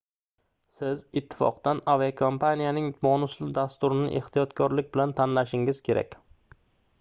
[0.75, 6.19] siz ittifoqdan aviakompaniyaning bonusli dasturini ehtiyotkorlik bilan tanlashingiz kerak